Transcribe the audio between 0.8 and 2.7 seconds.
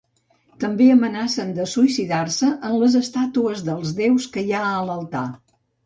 amenacen de suïcidar-se